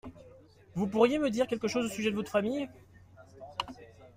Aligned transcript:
Vous 0.73 0.87
pourriez 0.87 1.19
me 1.19 1.29
dire 1.29 1.45
quelque 1.45 1.67
chose 1.67 1.85
au 1.85 1.89
sujet 1.89 2.09
de 2.09 2.15
votre 2.15 2.31
famille? 2.31 2.67